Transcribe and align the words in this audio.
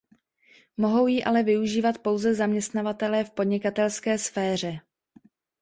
Mohou 0.77 1.07
ji 1.07 1.23
ale 1.23 1.43
využívat 1.43 1.97
pouze 1.97 2.35
zaměstnavatelé 2.35 3.23
v 3.23 3.31
podnikatelské 3.31 4.17
sféře. 4.17 4.79